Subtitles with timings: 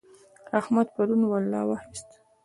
[0.59, 2.15] احمد پرون ولا واخيسته.